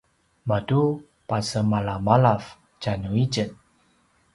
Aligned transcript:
matu 0.47 0.81
pasemalamalav 1.27 2.43
tjanuitjen 2.81 3.49